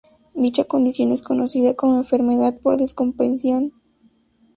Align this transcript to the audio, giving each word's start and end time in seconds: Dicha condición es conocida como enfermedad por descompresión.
Dicha 0.33 0.63
condición 0.63 1.11
es 1.11 1.21
conocida 1.21 1.75
como 1.75 1.99
enfermedad 1.99 2.57
por 2.59 2.75
descompresión. 2.75 3.71